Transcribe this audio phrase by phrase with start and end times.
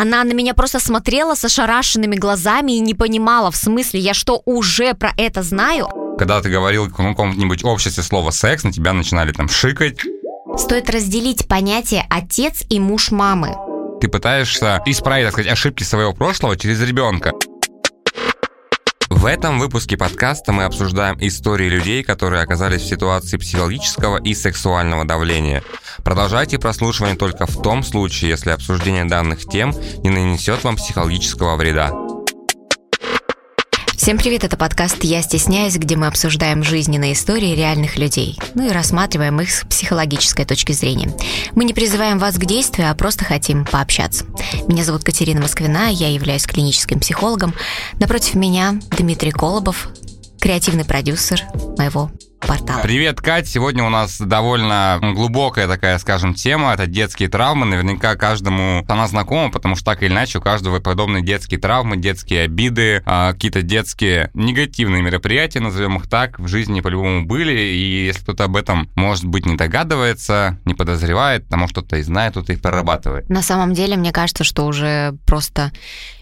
[0.00, 4.40] Она на меня просто смотрела с ошарашенными глазами и не понимала, в смысле, я что,
[4.46, 5.90] уже про это знаю?
[6.18, 9.98] Когда ты говорил в каком-нибудь обществе слово «секс», на тебя начинали там шикать.
[10.56, 13.54] Стоит разделить понятие «отец» и «муж мамы».
[14.00, 17.32] Ты пытаешься исправить, так сказать, ошибки своего прошлого через ребенка.
[19.10, 25.04] В этом выпуске подкаста мы обсуждаем истории людей, которые оказались в ситуации психологического и сексуального
[25.04, 25.62] давления.
[26.04, 32.09] Продолжайте прослушивание только в том случае, если обсуждение данных тем не нанесет вам психологического вреда.
[34.00, 38.70] Всем привет, это подкаст «Я стесняюсь», где мы обсуждаем жизненные истории реальных людей, ну и
[38.70, 41.14] рассматриваем их с психологической точки зрения.
[41.54, 44.24] Мы не призываем вас к действию, а просто хотим пообщаться.
[44.66, 47.54] Меня зовут Катерина Москвина, я являюсь клиническим психологом.
[47.98, 49.90] Напротив меня Дмитрий Колобов,
[50.40, 51.44] креативный продюсер
[51.76, 52.10] моего
[52.46, 52.80] портала.
[52.82, 53.48] Привет, Кать.
[53.48, 56.72] Сегодня у нас довольно глубокая такая, скажем, тема.
[56.72, 57.66] Это детские травмы.
[57.66, 62.42] Наверняка каждому она знакома, потому что так или иначе у каждого подобные детские травмы, детские
[62.42, 67.52] обиды, а, какие-то детские негативные мероприятия, назовем их так, в жизни по-любому были.
[67.52, 72.02] И если кто-то об этом, может быть, не догадывается, не подозревает, потому что кто-то и
[72.02, 73.28] знает, кто-то их прорабатывает.
[73.28, 75.72] На самом деле, мне кажется, что уже просто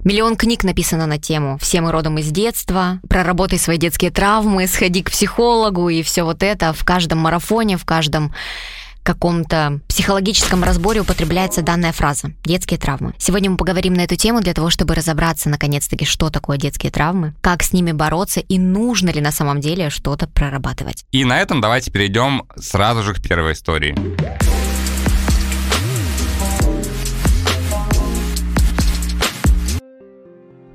[0.05, 1.59] миллион книг написано на тему.
[1.61, 3.01] Все мы родом из детства.
[3.09, 7.85] Проработай свои детские травмы, сходи к психологу и все вот это в каждом марафоне, в
[7.85, 8.33] каждом
[9.03, 13.15] каком-то психологическом разборе употребляется данная фраза «детские травмы».
[13.19, 17.35] Сегодня мы поговорим на эту тему для того, чтобы разобраться наконец-таки, что такое детские травмы,
[17.41, 21.05] как с ними бороться и нужно ли на самом деле что-то прорабатывать.
[21.11, 23.97] И на этом давайте перейдем сразу же к первой истории.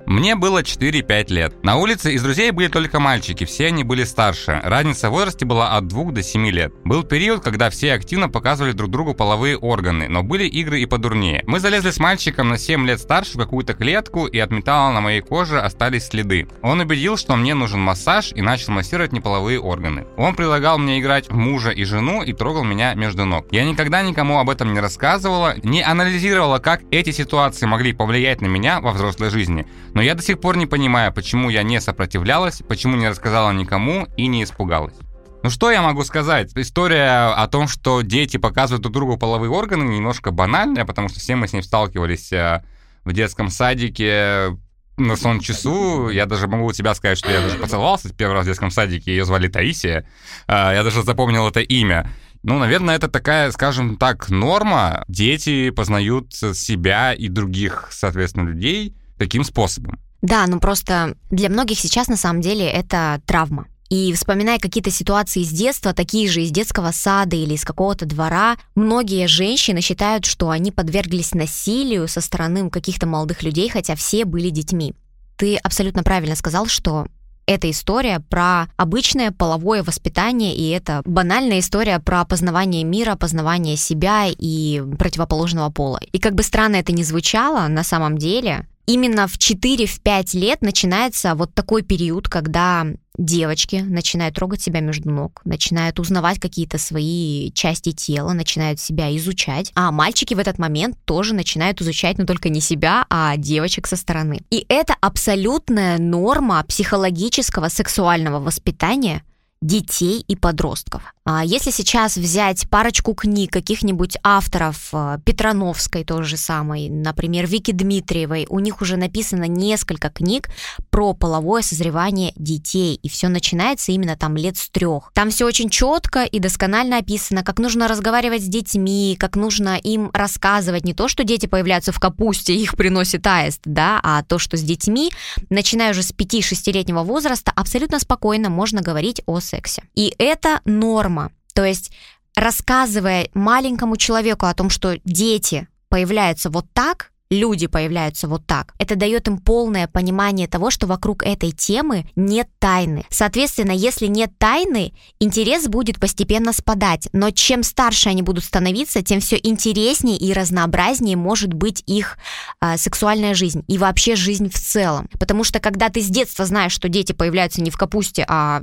[0.05, 1.63] Мне было 4-5 лет.
[1.63, 4.59] На улице из друзей были только мальчики, все они были старше.
[4.63, 6.73] Разница в возрасте была от 2 до 7 лет.
[6.83, 11.43] Был период, когда все активно показывали друг другу половые органы, но были игры и подурнее.
[11.47, 15.01] Мы залезли с мальчиком на 7 лет старше в какую-то клетку, и от металла на
[15.01, 16.47] моей коже остались следы.
[16.61, 20.05] Он убедил, что мне нужен массаж, и начал массировать неполовые органы.
[20.17, 23.47] Он предлагал мне играть в мужа и жену и трогал меня между ног.
[23.51, 28.47] Я никогда никому об этом не рассказывала, не анализировала, как эти ситуации могли повлиять на
[28.47, 29.65] меня во взрослой жизни.
[29.93, 34.07] Но я до сих пор не понимаю, почему я не сопротивлялась, почему не рассказала никому
[34.17, 34.95] и не испугалась.
[35.43, 36.51] Ну что я могу сказать?
[36.55, 41.35] История о том, что дети показывают друг другу половые органы, немножко банальная, потому что все
[41.35, 42.63] мы с ней сталкивались э,
[43.03, 44.57] в детском садике,
[44.95, 46.09] на сон часу.
[46.09, 49.11] Я даже могу у тебя сказать, что я даже поцеловался первый раз в детском садике,
[49.11, 50.07] ее звали Таисия.
[50.47, 52.09] Э, я даже запомнил это имя.
[52.41, 55.03] Ну, наверное, это такая, скажем так, норма.
[55.07, 59.99] Дети познают себя и других, соответственно, людей таким способом.
[60.21, 63.67] Да, ну просто для многих сейчас на самом деле это травма.
[63.89, 68.57] И вспоминая какие-то ситуации из детства, такие же из детского сада или из какого-то двора,
[68.73, 74.49] многие женщины считают, что они подверглись насилию со стороны каких-то молодых людей, хотя все были
[74.49, 74.95] детьми.
[75.37, 77.05] Ты абсолютно правильно сказал, что
[77.45, 84.25] эта история про обычное половое воспитание, и это банальная история про познавание мира, познавание себя
[84.27, 85.99] и противоположного пола.
[86.11, 91.35] И как бы странно это ни звучало, на самом деле именно в 4-5 лет начинается
[91.35, 92.85] вот такой период, когда
[93.17, 99.71] девочки начинают трогать себя между ног, начинают узнавать какие-то свои части тела, начинают себя изучать,
[99.75, 103.95] а мальчики в этот момент тоже начинают изучать, но только не себя, а девочек со
[103.95, 104.41] стороны.
[104.49, 109.23] И это абсолютная норма психологического сексуального воспитания–
[109.61, 111.12] детей и подростков.
[111.25, 117.71] А если сейчас взять парочку книг каких-нибудь авторов э, Петрановской той же самой, например, Вики
[117.71, 120.49] Дмитриевой, у них уже написано несколько книг
[120.89, 125.11] про половое созревание детей, и все начинается именно там лет с трех.
[125.13, 130.11] Там все очень четко и досконально описано, как нужно разговаривать с детьми, как нужно им
[130.13, 134.57] рассказывать не то, что дети появляются в капусте, их приносит аист, да, а то, что
[134.57, 135.09] с детьми,
[135.49, 139.83] начиная уже с 5-6-летнего возраста, абсолютно спокойно можно говорить о сексе.
[139.95, 141.12] И это норма.
[141.53, 141.91] То есть
[142.35, 148.73] рассказывая маленькому человеку о том, что дети появляются вот так, люди появляются вот так.
[148.79, 153.05] Это дает им полное понимание того, что вокруг этой темы нет тайны.
[153.09, 157.09] Соответственно, если нет тайны, интерес будет постепенно спадать.
[157.11, 162.17] Но чем старше они будут становиться, тем все интереснее и разнообразнее может быть их
[162.61, 165.09] э, сексуальная жизнь и вообще жизнь в целом.
[165.19, 168.61] Потому что когда ты с детства знаешь, что дети появляются не в капусте, а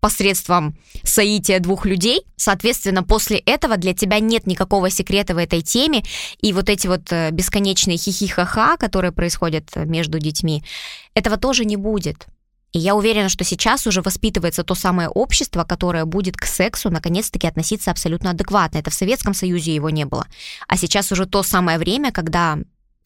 [0.00, 2.22] посредством соития двух людей.
[2.36, 6.02] Соответственно, после этого для тебя нет никакого секрета в этой теме.
[6.40, 10.64] И вот эти вот э, бесконечные хихи-ха-ха, которые происходят между детьми,
[11.14, 12.26] этого тоже не будет.
[12.72, 17.46] И я уверена, что сейчас уже воспитывается то самое общество, которое будет к сексу наконец-таки
[17.46, 18.78] относиться абсолютно адекватно.
[18.78, 20.26] Это в Советском Союзе его не было.
[20.68, 22.58] А сейчас уже то самое время, когда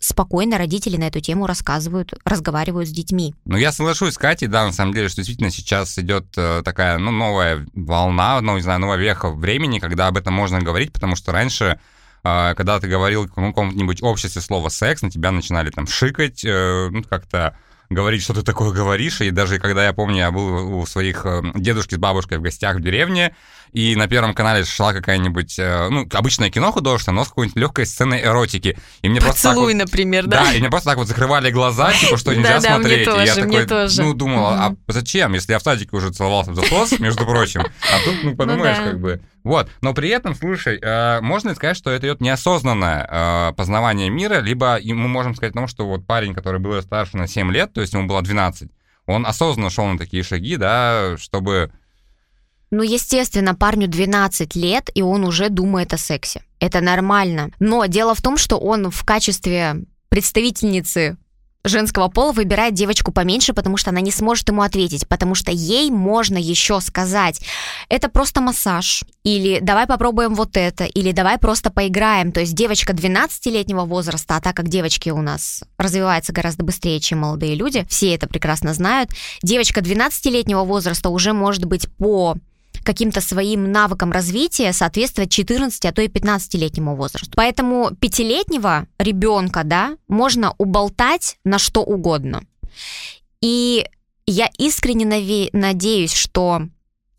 [0.05, 3.35] спокойно родители на эту тему рассказывают, разговаривают с детьми.
[3.47, 6.99] Ну, я соглашусь с Катей, да, на самом деле, что действительно сейчас идет э, такая,
[6.99, 11.17] ну, новая волна, ну, не знаю, новая веха времени, когда об этом можно говорить, потому
[11.17, 11.81] что раньше
[12.23, 16.89] э, когда ты говорил в каком-нибудь обществе слово «секс», на тебя начинали там шикать, э,
[16.91, 17.57] ну, как-то
[17.89, 19.21] говорить, что ты такое говоришь.
[19.21, 22.81] И даже когда я помню, я был у своих дедушки с бабушкой в гостях в
[22.81, 23.35] деревне,
[23.75, 27.87] и на Первом канале шла какая-нибудь, э, ну, обычное кино художественное, но с какой-нибудь легкой
[27.87, 28.79] сценой эротики.
[29.03, 30.45] И мне Поцелуй, вот, например, да?
[30.45, 33.05] Да, и мне просто так вот закрывали глаза, типа, что нельзя да, смотреть.
[33.05, 34.03] Да, мне тоже, и я мне такой, тоже.
[34.03, 38.05] ну, думала, а зачем, если я в садике уже целовался в засос, между прочим, а
[38.05, 39.21] тут, ну, подумаешь, как бы...
[39.43, 44.41] Вот, но при этом, слушай, э, можно сказать, что это идет неосознанное э, познавание мира,
[44.41, 47.81] либо мы можем сказать, ну, что вот парень, который был старше на 7 лет, то
[47.81, 48.71] есть ему было 12,
[49.07, 51.73] он осознанно шел на такие шаги, да, чтобы
[52.75, 56.43] ну, естественно, парню 12 лет, и он уже думает о сексе.
[56.59, 57.51] Это нормально.
[57.61, 59.77] Но дело в том, что он в качестве
[60.09, 61.17] представительницы
[61.65, 65.91] женского пола выбирает девочку поменьше, потому что она не сможет ему ответить, потому что ей
[65.91, 67.41] можно еще сказать,
[67.89, 72.33] это просто массаж, или давай попробуем вот это, или давай просто поиграем.
[72.33, 77.21] То есть девочка 12-летнего возраста, а так как девочки у нас развиваются гораздо быстрее, чем
[77.21, 79.11] молодые люди, все это прекрасно знают,
[79.43, 82.37] девочка 12-летнего возраста уже может быть по
[82.85, 87.33] каким-то своим навыкам развития соответствовать 14, а то и 15-летнему возрасту.
[87.35, 92.45] Поэтому пятилетнего ребенка, да, можно уболтать на что угодно.
[93.41, 93.87] И
[94.27, 96.63] я искренне надеюсь, что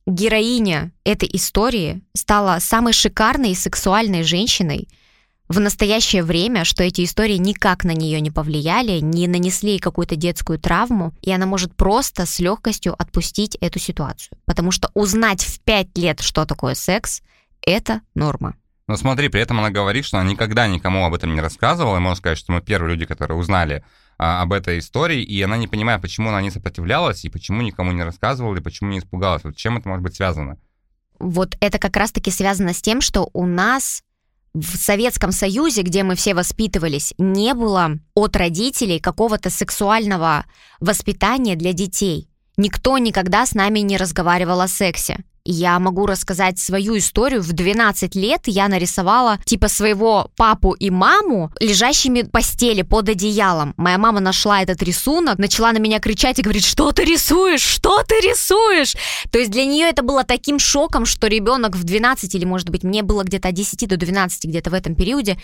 [0.05, 4.87] героиня этой истории стала самой шикарной и сексуальной женщиной,
[5.47, 10.57] в настоящее время, что эти истории никак на нее не повлияли, не нанесли какую-то детскую
[10.59, 14.37] травму, и она может просто с легкостью отпустить эту ситуацию.
[14.45, 17.21] Потому что узнать в 5 лет, что такое секс,
[17.61, 18.55] это норма.
[18.87, 21.99] Но смотри, при этом она говорит, что она никогда никому об этом не рассказывала, и
[21.99, 23.83] можно сказать, что мы первые люди, которые узнали
[24.17, 27.91] а, об этой истории, и она не понимает, почему она не сопротивлялась, и почему никому
[27.91, 29.43] не рассказывала, и почему не испугалась.
[29.43, 30.57] Вот чем это может быть связано?
[31.19, 34.03] Вот это как раз-таки связано с тем, что у нас
[34.55, 40.45] в Советском Союзе, где мы все воспитывались, не было от родителей какого-то сексуального
[40.79, 42.29] воспитания для детей.
[42.55, 45.17] Никто никогда с нами не разговаривал о сексе.
[45.47, 47.43] Я могу рассказать свою историю.
[47.43, 53.75] В 12 лет я нарисовала типа своего папу и маму лежащими в постели под одеялом.
[53.77, 58.01] Моя мама нашла этот рисунок, начала на меня кричать и говорит, что ты рисуешь, что
[58.01, 58.95] ты рисуешь?
[59.29, 62.83] То есть для нее это было таким шоком, что ребенок в 12 или может быть
[62.83, 65.37] мне было где-то от 10 до 12 где-то в этом периоде,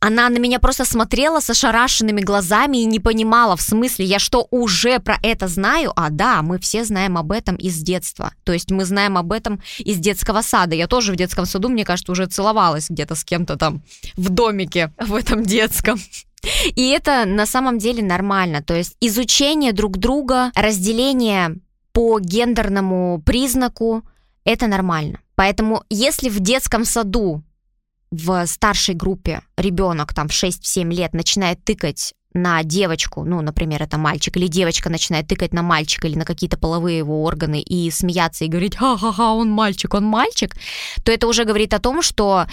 [0.00, 4.46] она на меня просто смотрела с ошарашенными глазами и не понимала, в смысле, я что,
[4.50, 5.92] уже про это знаю?
[5.96, 8.32] А да, мы все знаем об этом из детства.
[8.44, 10.76] То есть мы знаем об этом из детского сада.
[10.76, 13.82] Я тоже в детском саду, мне кажется, уже целовалась где-то с кем-то там
[14.14, 15.98] в домике в этом детском.
[16.76, 18.62] И это на самом деле нормально.
[18.62, 21.56] То есть изучение друг друга, разделение
[21.92, 24.04] по гендерному признаку,
[24.44, 25.18] это нормально.
[25.34, 27.42] Поэтому если в детском саду
[28.10, 33.98] в старшей группе ребенок там в 6-7 лет начинает тыкать на девочку, ну, например, это
[33.98, 38.44] мальчик, или девочка начинает тыкать на мальчика или на какие-то половые его органы и смеяться
[38.44, 40.54] и говорить «ха-ха-ха, он мальчик, он мальчик»,
[41.04, 42.46] то это уже говорит о том, что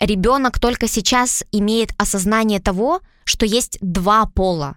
[0.00, 4.76] ребенок только сейчас имеет осознание того, что есть два пола,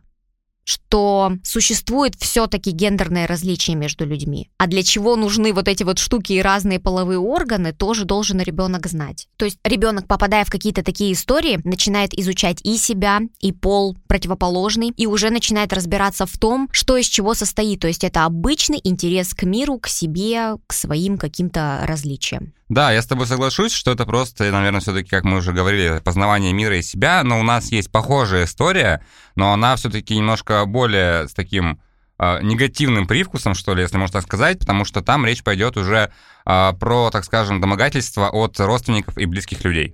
[0.89, 4.49] что существует все-таки гендерное различие между людьми.
[4.57, 8.87] А для чего нужны вот эти вот штуки и разные половые органы, тоже должен ребенок
[8.87, 9.27] знать.
[9.37, 14.89] То есть ребенок, попадая в какие-то такие истории, начинает изучать и себя, и пол противоположный,
[14.97, 17.81] и уже начинает разбираться в том, что из чего состоит.
[17.81, 22.51] То есть это обычный интерес к миру, к себе, к своим каким-то различиям.
[22.69, 26.53] Да, я с тобой соглашусь, что это просто, наверное, все-таки, как мы уже говорили, познавание
[26.53, 29.03] мира и себя, но у нас есть похожая история,
[29.35, 31.79] но она все-таки немножко более с таким
[32.17, 36.11] э, негативным привкусом, что ли, если можно так сказать, потому что там речь пойдет уже
[36.45, 39.93] э, про, так скажем, домогательство от родственников и близких людей.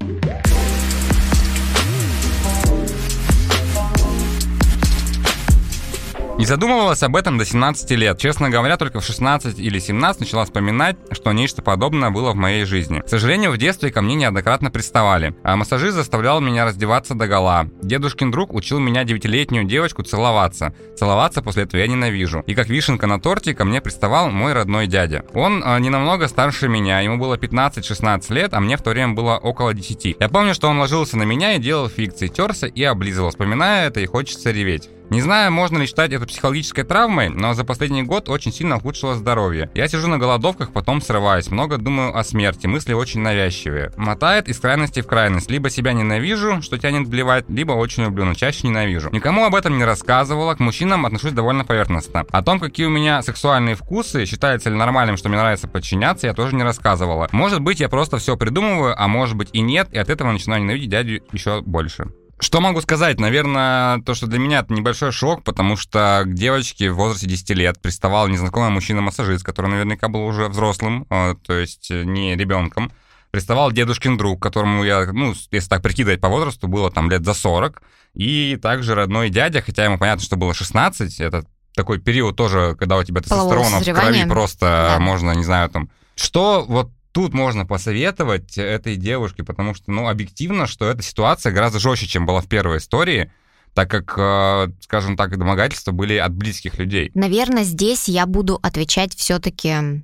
[6.37, 8.17] Не задумывалась об этом до 17 лет.
[8.17, 12.65] Честно говоря, только в 16 или 17 начала вспоминать, что нечто подобное было в моей
[12.65, 12.99] жизни.
[12.99, 15.33] К сожалению, в детстве ко мне неоднократно приставали.
[15.43, 17.67] А массажист заставлял меня раздеваться до гола.
[17.81, 20.75] Дедушкин друг учил меня девятилетнюю девочку целоваться.
[20.97, 22.43] Целоваться после этого я ненавижу.
[22.47, 25.23] И как вишенка на торте ко мне приставал мой родной дядя.
[25.33, 29.13] Он э, не намного старше меня, ему было 15-16 лет, а мне в то время
[29.13, 30.17] было около 10.
[30.19, 33.29] Я помню, что он ложился на меня и делал фикции, терся и облизывал.
[33.29, 34.89] Вспоминая это и хочется реветь.
[35.09, 39.15] Не знаю, можно ли считать это психологической травмой, но за последний год очень сильно ухудшило
[39.15, 39.69] здоровье.
[39.75, 43.91] Я сижу на голодовках, потом срываюсь, много думаю о смерти, мысли очень навязчивые.
[43.97, 45.49] Мотает из крайности в крайность.
[45.51, 49.09] Либо себя ненавижу, что тянет блевать, либо очень люблю, но чаще ненавижу.
[49.11, 52.25] Никому об этом не рассказывала, к мужчинам отношусь довольно поверхностно.
[52.31, 56.33] О том, какие у меня сексуальные вкусы, считается ли нормальным, что мне нравится подчиняться, я
[56.33, 57.29] тоже не рассказывала.
[57.31, 60.63] Может быть, я просто все придумываю, а может быть и нет, и от этого начинаю
[60.63, 62.07] ненавидеть дядю еще больше.
[62.39, 63.19] Что могу сказать?
[63.19, 67.49] Наверное, то, что для меня это небольшой шок, потому что к девочке в возрасте 10
[67.51, 72.91] лет приставал незнакомый мужчина-массажист, который наверняка был уже взрослым, э, то есть э, не ребенком.
[73.31, 77.33] Приставал дедушкин друг, которому я, ну, если так прикидывать по возрасту, было там лет за
[77.33, 77.81] 40.
[78.15, 82.97] И также родной дядя, хотя ему понятно, что было 16, это такой период тоже, когда
[82.97, 84.99] у тебя тестостерона в крови просто да.
[84.99, 85.89] можно, не знаю, там...
[86.15, 91.79] Что вот тут можно посоветовать этой девушке, потому что, ну, объективно, что эта ситуация гораздо
[91.79, 93.31] жестче, чем была в первой истории,
[93.73, 97.11] так как, э, скажем так, домогательства были от близких людей.
[97.13, 100.03] Наверное, здесь я буду отвечать все-таки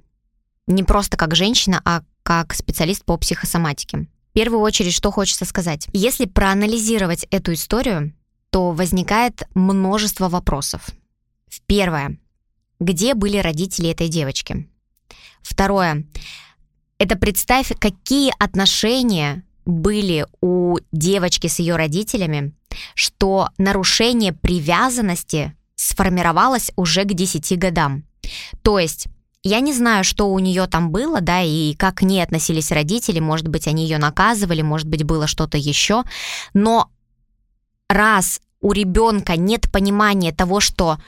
[0.67, 4.07] не просто как женщина, а как специалист по психосоматике.
[4.29, 5.89] В первую очередь, что хочется сказать.
[5.91, 8.13] Если проанализировать эту историю,
[8.51, 10.87] то возникает множество вопросов.
[11.65, 12.17] Первое.
[12.79, 14.69] Где были родители этой девочки?
[15.41, 16.05] Второе
[17.01, 22.53] это представь, какие отношения были у девочки с ее родителями,
[22.93, 28.03] что нарушение привязанности сформировалось уже к 10 годам.
[28.61, 29.07] То есть
[29.41, 33.19] я не знаю, что у нее там было, да, и как к ней относились родители,
[33.19, 36.03] может быть, они ее наказывали, может быть, было что-то еще,
[36.53, 36.91] но
[37.89, 40.99] раз у ребенка нет понимания того, что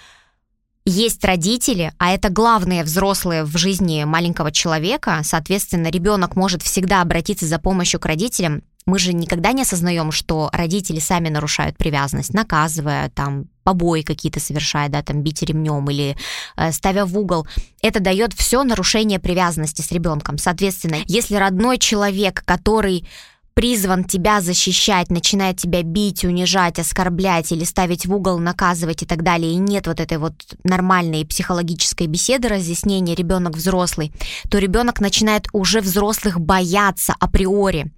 [0.86, 7.46] есть родители, а это главные взрослые в жизни маленького человека, соответственно, ребенок может всегда обратиться
[7.46, 8.64] за помощью к родителям.
[8.86, 14.90] Мы же никогда не осознаем, что родители сами нарушают привязанность, наказывая, там, побои какие-то совершая,
[14.90, 16.18] да, там, бить ремнем или
[16.58, 17.48] э, ставя в угол.
[17.82, 20.38] Это дает все нарушение привязанности с ребенком.
[20.38, 23.08] Соответственно, если родной человек, который
[23.54, 29.24] призван тебя защищать, начинает тебя бить, унижать, оскорблять или ставить в угол, наказывать и так
[29.24, 30.34] далее, и нет вот этой вот
[30.64, 34.12] нормальной психологической беседы, разъяснения ребенок взрослый,
[34.50, 37.92] то ребенок начинает уже взрослых бояться априори.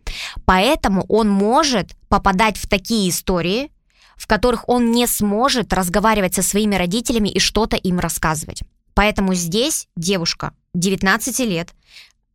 [0.46, 3.72] Поэтому он может попадать в такие истории,
[4.18, 8.62] в которых он не сможет разговаривать со своими родителями и что-то им рассказывать.
[8.94, 11.70] Поэтому здесь девушка 19 лет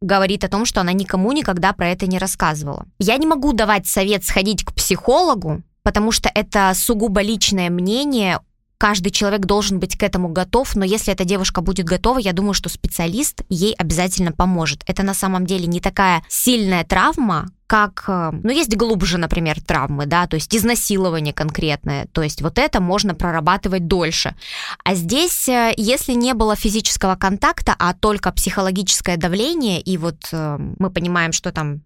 [0.01, 2.87] говорит о том, что она никому никогда про это не рассказывала.
[2.99, 8.41] Я не могу давать совет сходить к психологу, потому что это сугубо личное мнение
[8.81, 12.55] каждый человек должен быть к этому готов, но если эта девушка будет готова, я думаю,
[12.55, 14.83] что специалист ей обязательно поможет.
[14.87, 20.07] Это на самом деле не такая сильная травма, как, э, ну, есть глубже, например, травмы,
[20.07, 24.35] да, то есть изнасилование конкретное, то есть вот это можно прорабатывать дольше.
[24.83, 30.59] А здесь, э, если не было физического контакта, а только психологическое давление, и вот э,
[30.81, 31.83] мы понимаем, что там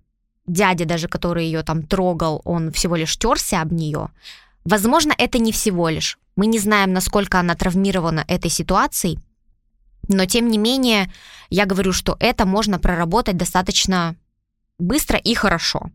[0.47, 4.09] дядя даже, который ее там трогал, он всего лишь терся об нее,
[4.65, 6.19] возможно, это не всего лишь.
[6.35, 9.19] Мы не знаем, насколько она травмирована этой ситуацией,
[10.09, 11.13] но тем не менее,
[11.51, 14.17] я говорю, что это можно проработать достаточно
[14.79, 15.91] быстро и хорошо.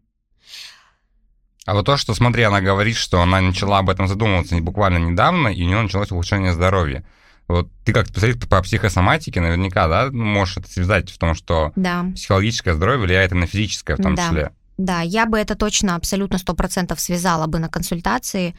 [1.65, 5.49] А вот то, что, смотри, она говорит, что она начала об этом задумываться буквально недавно,
[5.49, 7.05] и у нее началось улучшение здоровья.
[7.47, 12.05] Вот ты как специалист по психосоматике наверняка, да, можешь это связать в том, что да.
[12.15, 14.27] психологическое здоровье влияет и на физическое в том да.
[14.27, 14.51] числе.
[14.77, 18.55] Да, я бы это точно абсолютно 100% связала бы на консультации,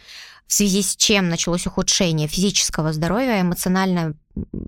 [0.46, 4.14] в связи с чем началось ухудшение физического здоровья, эмоционально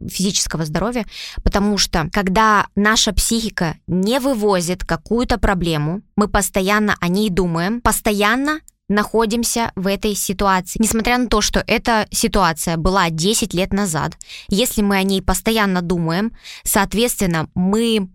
[0.08, 1.06] физического здоровья,
[1.42, 8.60] потому что когда наша психика не вывозит какую-то проблему, мы постоянно о ней думаем, постоянно
[8.88, 10.78] находимся в этой ситуации.
[10.80, 15.82] Несмотря на то, что эта ситуация была 10 лет назад, если мы о ней постоянно
[15.82, 18.08] думаем, соответственно, мы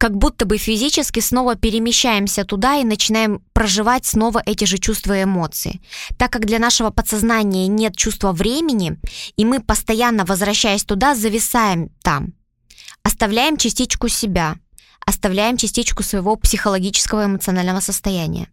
[0.00, 5.24] как будто бы физически снова перемещаемся туда и начинаем проживать снова эти же чувства и
[5.24, 5.82] эмоции.
[6.16, 8.96] Так как для нашего подсознания нет чувства времени,
[9.36, 12.32] и мы постоянно, возвращаясь туда, зависаем там.
[13.02, 14.56] Оставляем частичку себя,
[15.04, 18.48] оставляем частичку своего психологического эмоционального состояния.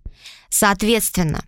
[0.50, 1.46] Соответственно,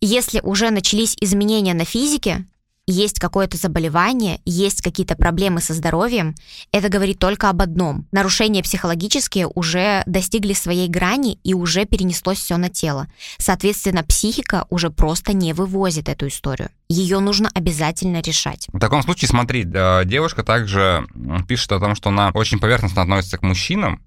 [0.00, 2.46] если уже начались изменения на физике,
[2.90, 6.34] есть какое-то заболевание, есть какие-то проблемы со здоровьем,
[6.72, 8.06] это говорит только об одном.
[8.12, 13.08] Нарушения психологические уже достигли своей грани и уже перенеслось все на тело.
[13.36, 16.70] Соответственно, психика уже просто не вывозит эту историю.
[16.88, 18.66] Ее нужно обязательно решать.
[18.72, 21.06] В таком случае, смотри, девушка также
[21.46, 24.02] пишет о том, что она очень поверхностно относится к мужчинам,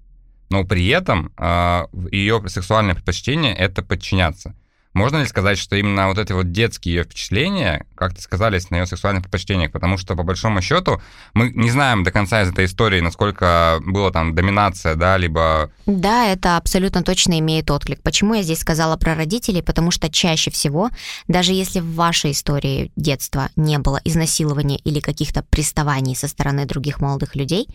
[0.50, 4.54] но при этом э, ее сексуальное предпочтение это подчиняться.
[4.94, 8.86] Можно ли сказать, что именно вот эти вот детские ее впечатления как-то сказались на ее
[8.86, 9.72] сексуальных предпочтениях?
[9.72, 11.00] Потому что, по большому счету,
[11.32, 15.70] мы не знаем до конца из этой истории, насколько была там доминация, да, либо...
[15.86, 18.02] Да, это абсолютно точно имеет отклик.
[18.02, 19.62] Почему я здесь сказала про родителей?
[19.62, 20.90] Потому что чаще всего,
[21.26, 27.00] даже если в вашей истории детства не было изнасилования или каких-то приставаний со стороны других
[27.00, 27.66] молодых людей,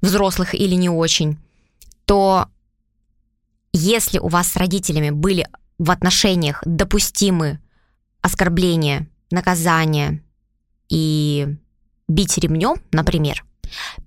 [0.00, 1.38] взрослых или не очень,
[2.04, 2.46] то
[3.72, 7.60] если у вас с родителями были в отношениях допустимы
[8.20, 10.22] оскорбления, наказания
[10.88, 11.56] и
[12.08, 13.44] бить ремнем, например,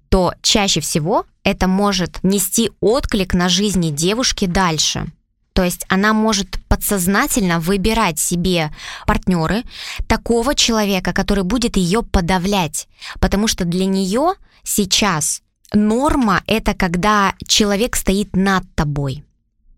[0.09, 5.07] то чаще всего это может нести отклик на жизни девушки дальше.
[5.53, 8.71] То есть она может подсознательно выбирать себе
[9.07, 9.63] партнеры
[10.07, 12.87] такого человека, который будет ее подавлять,
[13.19, 14.33] потому что для нее
[14.63, 15.41] сейчас
[15.73, 19.23] норма это когда человек стоит над тобой.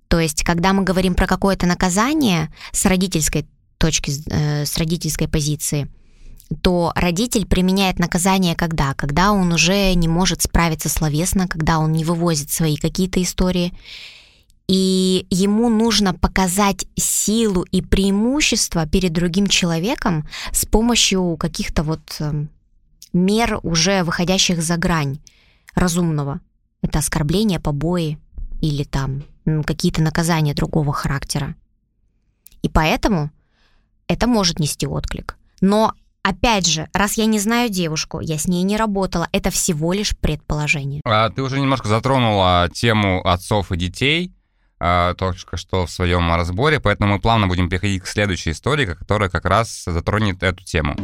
[0.10, 3.46] То есть, когда мы говорим про какое-то наказание с родительской
[3.78, 5.88] точки, э, с родительской позиции,
[6.62, 8.96] то родитель применяет наказание когда?
[8.96, 13.72] Когда он уже не может справиться словесно, когда он не вывозит свои какие-то истории,
[14.68, 22.46] и ему нужно показать силу и преимущество перед другим человеком с помощью каких-то вот э,
[23.14, 25.20] мер, уже выходящих за грань
[25.76, 26.40] разумного.
[26.82, 28.18] Это оскорбление, побои
[28.60, 29.24] или там
[29.66, 31.56] какие-то наказания другого характера.
[32.62, 33.32] И поэтому
[34.08, 35.38] это может нести отклик.
[35.62, 39.94] Но Опять же, раз я не знаю девушку, я с ней не работала, это всего
[39.94, 41.02] лишь предположение.
[41.06, 44.34] А, ты уже немножко затронула тему отцов и детей,
[44.80, 49.30] а, только что в своем разборе, поэтому мы плавно будем переходить к следующей истории, которая
[49.30, 50.96] как раз затронет эту тему.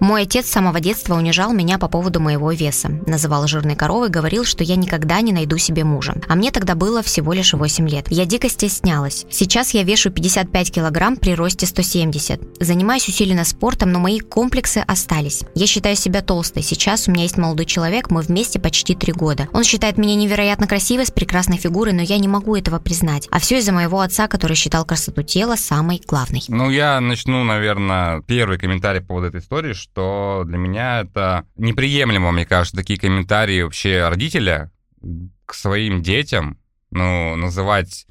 [0.00, 2.88] Мой отец с самого детства унижал меня по поводу моего веса.
[3.06, 6.14] Называл жирной коровой, говорил, что я никогда не найду себе мужа.
[6.28, 8.06] А мне тогда было всего лишь 8 лет.
[8.10, 9.26] Я дико стеснялась.
[9.30, 12.40] Сейчас я вешу 55 килограмм при росте 170.
[12.60, 15.42] Занимаюсь усиленно спортом, но мои комплексы остались.
[15.54, 16.62] Я считаю себя толстой.
[16.62, 19.48] Сейчас у меня есть молодой человек, мы вместе почти 3 года.
[19.52, 23.28] Он считает меня невероятно красивой, с прекрасной фигурой, но я не могу этого признать.
[23.30, 26.42] А все из-за моего отца, который считал красоту тела самой главной.
[26.48, 32.32] Ну, я начну, наверное, первый комментарий по поводу этой истории, что для меня это неприемлемо,
[32.32, 34.70] мне кажется, такие комментарии вообще родителя
[35.46, 36.58] к своим детям,
[36.90, 38.06] ну, называть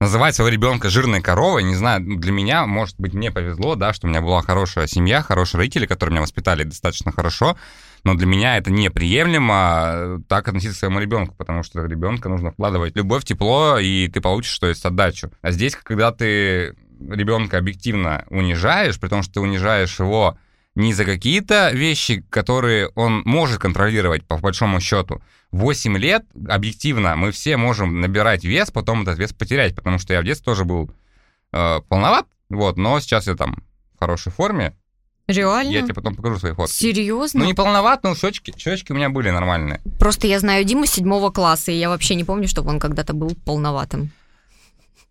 [0.00, 4.06] называть своего ребенка жирной коровой, не знаю, для меня, может быть, мне повезло, да, что
[4.06, 7.56] у меня была хорошая семья, хорошие родители, которые меня воспитали достаточно хорошо,
[8.02, 12.96] но для меня это неприемлемо так относиться к своему ребенку, потому что ребенка нужно вкладывать
[12.96, 15.30] любовь, тепло, и ты получишь, то есть, отдачу.
[15.42, 20.38] А здесь, когда ты ребенка объективно унижаешь, при том, что ты унижаешь его
[20.74, 25.20] не за какие-то вещи, которые он может контролировать, по большому счету.
[25.52, 30.20] 8 лет, объективно, мы все можем набирать вес, потом этот вес потерять, потому что я
[30.20, 30.90] в детстве тоже был
[31.52, 33.64] э, полноват, вот, но сейчас я там
[33.96, 34.76] в хорошей форме.
[35.26, 35.70] Реально?
[35.70, 36.72] Я тебе потом покажу свои фотки.
[36.72, 37.40] Серьезно?
[37.40, 39.80] Ну, не полноват, но щечки, щечки у меня были нормальные.
[39.98, 43.36] Просто я знаю Диму седьмого класса, и я вообще не помню, чтобы он когда-то был
[43.44, 44.10] полноватым.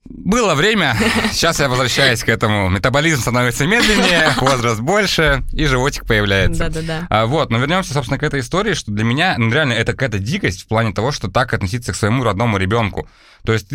[0.10, 0.98] Было время,
[1.32, 2.67] сейчас я возвращаюсь к этому.
[2.69, 6.69] Метаболизм становится медленнее, возраст больше, и животик появляется.
[6.69, 7.08] Да-да-да.
[7.10, 10.17] А, вот, но вернемся, собственно, к этой истории, что для меня, ну, реально, это какая-то
[10.17, 13.08] дикость в плане того, что так относиться к своему родному ребенку.
[13.43, 13.69] То есть,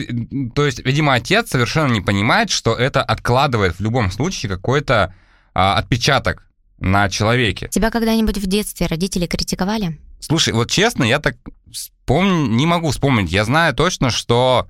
[0.55, 5.15] то есть, видимо, отец совершенно не понимает, что это откладывает в любом случае какой-то
[5.55, 6.47] а, отпечаток
[6.81, 7.69] на человеке.
[7.69, 10.01] Тебя когда-нибудь в детстве родители критиковали?
[10.19, 11.37] Слушай, вот честно, я так
[11.71, 12.57] вспом...
[12.57, 13.31] не могу вспомнить.
[13.31, 14.69] Я знаю точно, что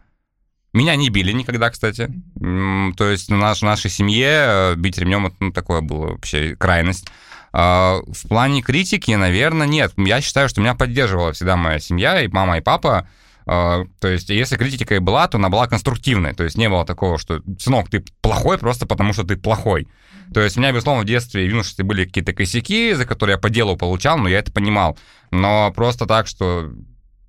[0.74, 2.10] меня не били никогда, кстати.
[2.38, 7.08] То есть в, наш, нашей семье э, бить ремнем это ну, такое было вообще крайность.
[7.52, 9.92] А, в плане критики, наверное, нет.
[9.96, 13.08] Я считаю, что меня поддерживала всегда моя семья, и мама, и папа.
[13.46, 16.34] А, то есть, если критика и была, то она была конструктивной.
[16.34, 19.86] То есть, не было такого, что, сынок, ты плохой просто потому, что ты плохой.
[20.32, 23.34] То есть, у меня, безусловно, в детстве и в юношестве были какие-то косяки, за которые
[23.34, 24.98] я по делу получал, но я это понимал.
[25.30, 26.72] Но просто так, что,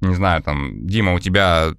[0.01, 1.75] не знаю, там, Дима, у тебя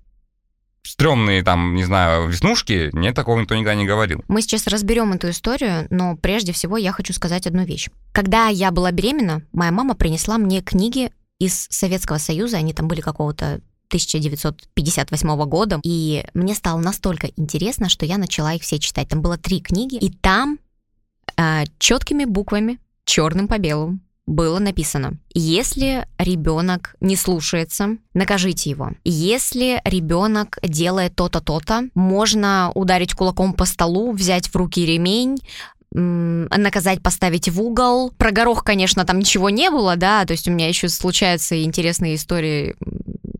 [0.86, 4.24] стрёмные там, не знаю, веснушки, мне такого никто никогда не говорил.
[4.28, 7.88] Мы сейчас разберем эту историю, но прежде всего я хочу сказать одну вещь.
[8.12, 13.00] Когда я была беременна, моя мама принесла мне книги из Советского Союза, они там были
[13.00, 19.08] какого-то 1958 года, и мне стало настолько интересно, что я начала их все читать.
[19.08, 20.58] Там было три книги, и там
[21.36, 28.90] э, четкими буквами, черным по белому, было написано, если ребенок не слушается, накажите его.
[29.04, 35.38] Если ребенок делает то-то, то-то, можно ударить кулаком по столу, взять в руки ремень,
[35.92, 38.10] наказать, поставить в угол.
[38.18, 42.16] Про горох, конечно, там ничего не было, да, то есть у меня еще случаются интересные
[42.16, 42.76] истории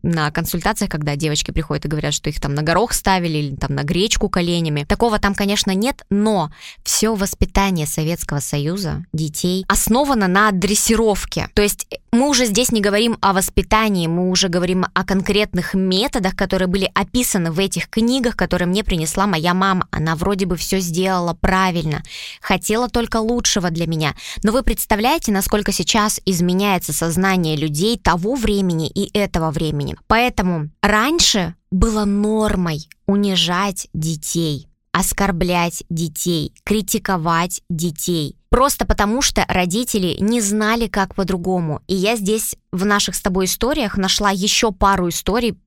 [0.07, 3.75] на консультациях, когда девочки приходят и говорят, что их там на горох ставили или там
[3.75, 4.85] на гречку коленями.
[4.85, 6.49] Такого там, конечно, нет, но
[6.83, 11.49] все воспитание Советского Союза детей основано на дрессировке.
[11.53, 16.35] То есть мы уже здесь не говорим о воспитании, мы уже говорим о конкретных методах,
[16.35, 19.87] которые были описаны в этих книгах, которые мне принесла моя мама.
[19.91, 22.03] Она вроде бы все сделала правильно,
[22.41, 24.15] хотела только лучшего для меня.
[24.43, 29.96] Но вы представляете, насколько сейчас изменяется сознание людей того времени и этого времени.
[30.07, 38.35] Поэтому раньше было нормой унижать детей, оскорблять детей, критиковать детей.
[38.49, 41.81] Просто потому, что родители не знали, как по-другому.
[41.87, 45.57] И я здесь в наших с тобой историях нашла еще пару историй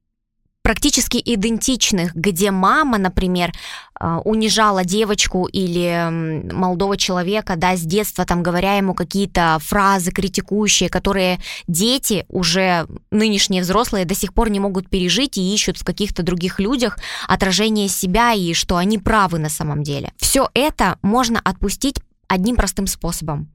[0.71, 3.53] практически идентичных, где мама, например,
[3.93, 6.09] а, унижала девочку или
[6.53, 13.63] молодого человека, да, с детства, там, говоря ему какие-то фразы критикующие, которые дети, уже нынешние
[13.63, 18.33] взрослые, до сих пор не могут пережить и ищут в каких-то других людях отражение себя
[18.33, 20.13] и что они правы на самом деле.
[20.19, 21.97] Все это можно отпустить
[22.29, 23.53] одним простым способом.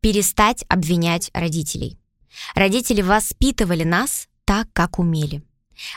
[0.00, 1.98] Перестать обвинять родителей.
[2.54, 5.42] Родители воспитывали нас так, как умели.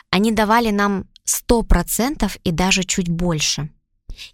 [0.10, 3.70] Они давали нам 100% и даже чуть больше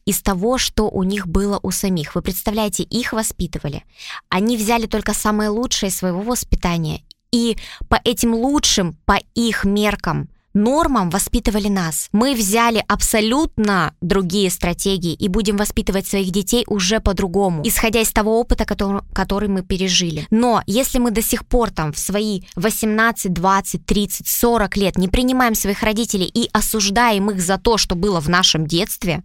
[0.06, 2.14] из того, что у них было у самих.
[2.14, 3.84] Вы представляете, их воспитывали.
[4.30, 7.58] Они взяли только самое лучшее своего воспитания и
[7.90, 12.10] по этим лучшим, по их меркам– нормам воспитывали нас.
[12.12, 18.40] Мы взяли абсолютно другие стратегии и будем воспитывать своих детей уже по-другому, исходя из того
[18.40, 20.28] опыта, который, который мы пережили.
[20.30, 25.08] Но если мы до сих пор там в свои 18, 20, 30, 40 лет не
[25.08, 29.24] принимаем своих родителей и осуждаем их за то, что было в нашем детстве,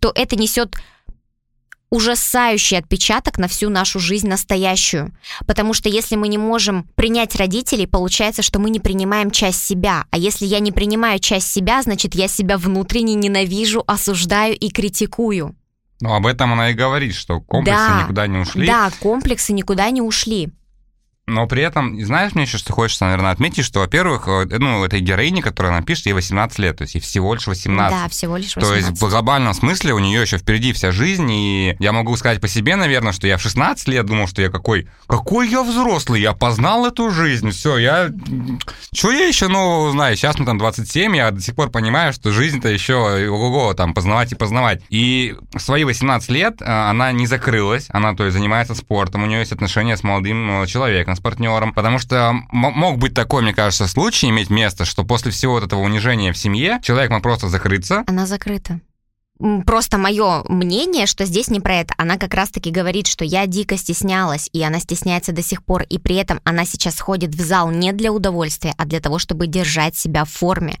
[0.00, 0.76] то это несет
[1.94, 5.14] ужасающий отпечаток на всю нашу жизнь настоящую.
[5.46, 10.04] Потому что если мы не можем принять родителей, получается, что мы не принимаем часть себя.
[10.10, 15.54] А если я не принимаю часть себя, значит, я себя внутренне ненавижу, осуждаю и критикую.
[16.00, 18.66] Ну, об этом она и говорит, что комплексы да, никуда не ушли.
[18.66, 20.50] Да, комплексы никуда не ушли.
[21.26, 25.00] Но при этом, знаешь, мне еще что хочется, наверное, отметить, что, во-первых, э, ну, этой
[25.00, 27.96] героине, которая напишет, ей 18 лет, то есть ей всего лишь 18.
[27.96, 28.68] Да, всего лишь 18.
[28.68, 32.42] То есть в глобальном смысле у нее еще впереди вся жизнь, и я могу сказать
[32.42, 36.20] по себе, наверное, что я в 16 лет думал, что я какой, какой я взрослый,
[36.20, 38.10] я познал эту жизнь, все, я,
[38.92, 40.16] что я еще нового узнаю?
[40.16, 44.32] Сейчас мы там 27, я до сих пор понимаю, что жизнь-то еще, ого-го, там, познавать
[44.32, 44.82] и познавать.
[44.90, 49.26] И в свои 18 лет э, она не закрылась, она, то есть, занимается спортом, у
[49.26, 53.86] нее есть отношения с молодым человеком, с партнером, потому что мог быть такой, мне кажется,
[53.88, 58.04] случай иметь место, что после всего вот этого унижения в семье человек мог просто закрыться.
[58.06, 58.80] Она закрыта.
[59.66, 61.94] Просто мое мнение, что здесь не про это.
[61.98, 65.98] Она как раз-таки говорит, что я дико стеснялась, и она стесняется до сих пор, и
[65.98, 69.96] при этом она сейчас ходит в зал не для удовольствия, а для того, чтобы держать
[69.96, 70.78] себя в форме.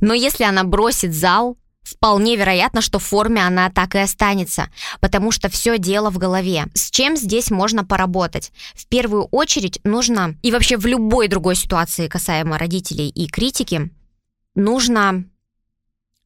[0.00, 4.70] Но если она бросит зал, Вполне вероятно, что в форме она так и останется,
[5.00, 6.66] потому что все дело в голове.
[6.74, 8.52] С чем здесь можно поработать?
[8.74, 13.90] В первую очередь нужно, и вообще в любой другой ситуации касаемо родителей и критики,
[14.54, 15.24] нужно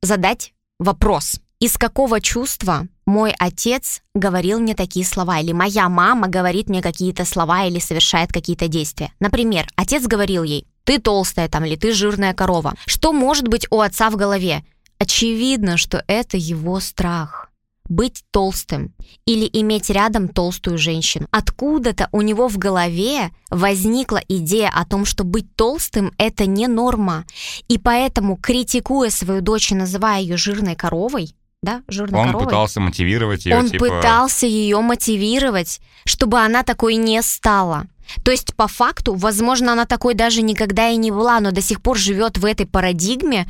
[0.00, 1.40] задать вопрос.
[1.58, 7.24] Из какого чувства мой отец говорил мне такие слова, или моя мама говорит мне какие-то
[7.24, 9.12] слова или совершает какие-то действия.
[9.18, 12.74] Например, отец говорил ей, ты толстая там, или ты жирная корова.
[12.86, 14.64] Что может быть у отца в голове?
[14.98, 17.50] Очевидно, что это его страх.
[17.88, 18.92] Быть толстым
[19.24, 21.26] или иметь рядом толстую женщину.
[21.30, 27.24] Откуда-то у него в голове возникла идея о том, что быть толстым– это не норма.
[27.68, 32.46] И поэтому, критикуя свою дочь и называя ее жирной коровой, да, жирной Он коровой.
[32.46, 33.56] пытался мотивировать ее.
[33.56, 33.86] Он типа...
[33.86, 37.86] пытался ее мотивировать, чтобы она такой не стала.
[38.22, 41.82] То есть, по факту, возможно, она такой даже никогда и не была, но до сих
[41.82, 43.46] пор живет в этой парадигме,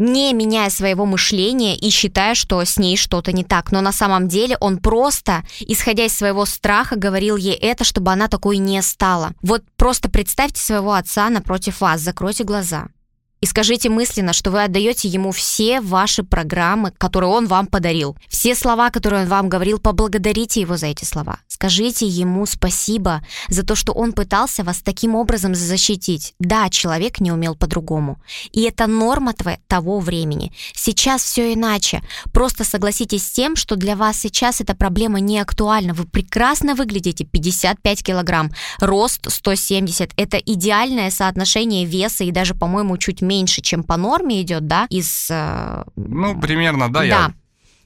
[0.00, 3.70] не меняя своего мышления и считая, что с ней что-то не так.
[3.70, 8.26] Но на самом деле он просто, исходя из своего страха, говорил ей это, чтобы она
[8.26, 9.32] такой не стала.
[9.42, 12.88] Вот просто представьте своего отца напротив вас, закройте глаза.
[13.40, 18.14] И скажите мысленно, что вы отдаете ему все ваши программы, которые он вам подарил.
[18.28, 21.38] Все слова, которые он вам говорил, поблагодарите его за эти слова.
[21.48, 26.34] Скажите ему спасибо за то, что он пытался вас таким образом защитить.
[26.38, 28.20] Да, человек не умел по-другому.
[28.52, 29.32] И это норма
[29.68, 30.52] того времени.
[30.74, 32.02] Сейчас все иначе.
[32.32, 35.94] Просто согласитесь с тем, что для вас сейчас эта проблема не актуальна.
[35.94, 38.50] Вы прекрасно выглядите, 55 килограмм,
[38.80, 40.12] рост 170.
[40.16, 43.22] Это идеальное соотношение веса и даже, по-моему, чуть
[43.62, 45.28] чем по норме идет, да, из...
[45.30, 47.04] Э, ну, примерно, да, да.
[47.04, 47.34] я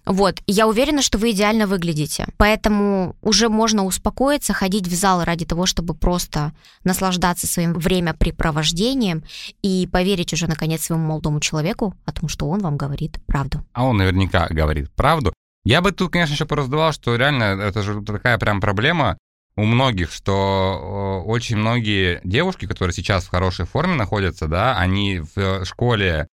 [0.06, 2.26] Вот, я уверена, что вы идеально выглядите.
[2.36, 6.52] Поэтому уже можно успокоиться, ходить в зал ради того, чтобы просто
[6.84, 9.24] наслаждаться своим времяпрепровождением
[9.62, 13.64] и поверить уже, наконец, своему молодому человеку о том, что он вам говорит правду.
[13.72, 15.32] А он наверняка говорит правду.
[15.64, 19.16] Я бы тут, конечно, еще пораздавал, что реально это же такая прям проблема
[19.56, 25.64] у многих, что очень многие девушки, которые сейчас в хорошей форме находятся, да, они в
[25.64, 26.28] школе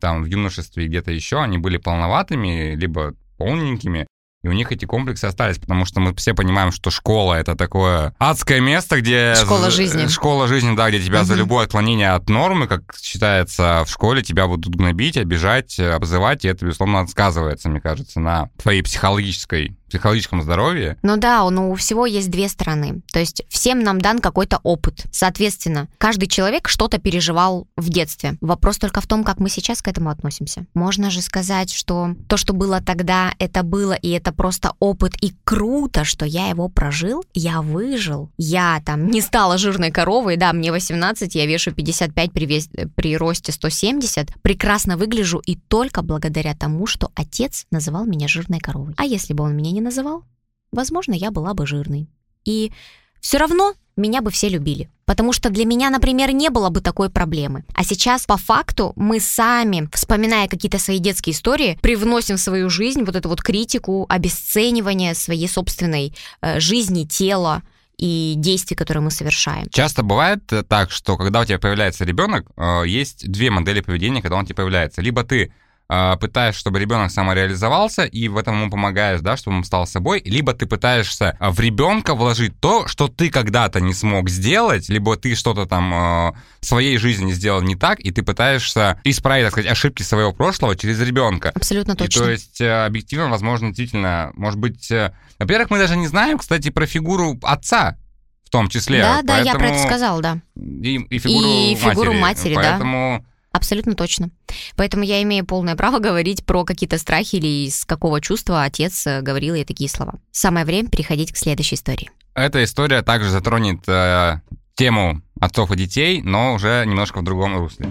[0.00, 4.06] там в юношестве где-то еще, они были полноватыми, либо полненькими,
[4.42, 8.12] и у них эти комплексы остались, потому что мы все понимаем, что школа это такое
[8.18, 9.36] адское место, где...
[9.36, 10.08] Школа жизни.
[10.08, 11.26] Школа жизни, да, где тебя угу.
[11.26, 16.48] за любое отклонение от нормы, как считается в школе, тебя будут гнобить, обижать, обзывать, и
[16.48, 20.96] это, безусловно, сказывается, мне кажется, на твоей психологической психологическом здоровье.
[21.02, 23.02] Ну да, но у всего есть две стороны.
[23.12, 25.04] То есть всем нам дан какой-то опыт.
[25.12, 28.36] Соответственно, каждый человек что-то переживал в детстве.
[28.40, 30.64] Вопрос только в том, как мы сейчас к этому относимся.
[30.72, 35.34] Можно же сказать, что то, что было тогда, это было, и это просто опыт, и
[35.44, 38.30] круто, что я его прожил, я выжил.
[38.38, 43.16] Я там не стала жирной коровой, да, мне 18, я вешу 55 при, вес, при
[43.18, 48.94] росте 170, прекрасно выгляжу и только благодаря тому, что отец называл меня жирной коровой.
[48.96, 50.24] А если бы он меня не называл,
[50.72, 52.08] возможно, я была бы жирной.
[52.44, 52.72] И
[53.20, 54.90] все равно меня бы все любили.
[55.04, 57.64] Потому что для меня, например, не было бы такой проблемы.
[57.74, 63.02] А сейчас, по факту, мы сами, вспоминая какие-то свои детские истории, привносим в свою жизнь
[63.04, 67.62] вот эту вот критику, обесценивание своей собственной э, жизни, тела
[67.98, 69.68] и действий, которые мы совершаем.
[69.70, 74.36] Часто бывает так, что когда у тебя появляется ребенок, э, есть две модели поведения, когда
[74.36, 75.02] он тебе появляется.
[75.02, 75.52] Либо ты
[75.94, 80.22] а, пытаешься, чтобы ребенок самореализовался, и в этом ему помогаешь, да, чтобы он стал собой,
[80.24, 85.34] либо ты пытаешься в ребенка вложить то, что ты когда-то не смог сделать, либо ты
[85.34, 89.70] что-то там э, в своей жизни сделал не так, и ты пытаешься исправить, так сказать,
[89.70, 91.52] ошибки своего прошлого через ребенка.
[91.54, 92.20] Абсолютно точно.
[92.20, 96.38] И, то есть э, объективно, возможно, действительно, может быть, э, во-первых, мы даже не знаем,
[96.38, 97.98] кстати, про фигуру отца,
[98.44, 99.02] в том числе.
[99.02, 100.38] Да, да, я про это сказал, да.
[100.56, 101.90] И, и фигуру и матери.
[101.90, 103.31] фигуру матери, Поэтому да.
[103.52, 104.30] Абсолютно точно.
[104.76, 109.20] Поэтому я имею полное право говорить про какие-то страхи или из какого чувства отец э,
[109.20, 110.14] говорил ей такие слова.
[110.30, 112.10] Самое время переходить к следующей истории.
[112.34, 114.40] Эта история также затронет э,
[114.74, 117.86] тему отцов и детей, но уже немножко в другом русле.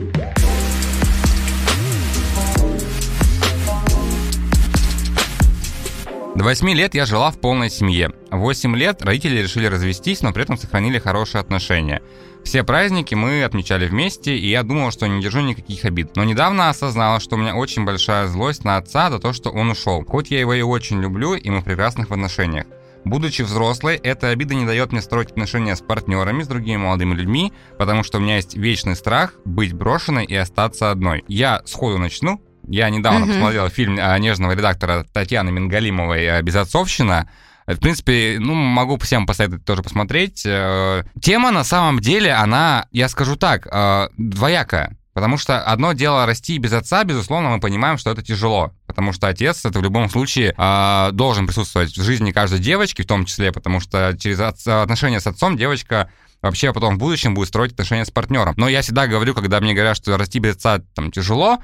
[6.34, 8.12] До 8 лет я жила в полной семье.
[8.32, 12.02] В 8 лет родители решили развестись, но при этом сохранили хорошие отношения.
[12.44, 16.16] Все праздники мы отмечали вместе, и я думал, что не держу никаких обид.
[16.16, 19.70] Но недавно осознала, что у меня очень большая злость на отца за то, что он
[19.70, 20.04] ушел.
[20.06, 22.66] Хоть я его и очень люблю, и мы в прекрасных отношениях.
[23.04, 27.52] Будучи взрослой, эта обида не дает мне строить отношения с партнерами, с другими молодыми людьми,
[27.80, 31.24] потому что у меня есть вечный страх быть брошенной и остаться одной.
[31.28, 33.28] Я сходу начну, я недавно mm-hmm.
[33.28, 37.30] посмотрел фильм а, нежного редактора Татьяны Мингалимовой «Безотцовщина».
[37.68, 40.44] В принципе, ну, могу всем посоветовать тоже посмотреть.
[40.46, 44.98] Э, тема, на самом деле, она, я скажу так, э, двоякая.
[45.14, 48.74] Потому что одно дело расти без отца, безусловно, мы понимаем, что это тяжело.
[48.88, 53.08] Потому что отец это в любом случае э, должен присутствовать в жизни каждой девочки, в
[53.08, 56.10] том числе, потому что через отношения с отцом девочка
[56.42, 58.54] вообще потом в будущем будет строить отношения с партнером.
[58.58, 61.60] Но я всегда говорю, когда мне говорят, что расти без отца там тяжело,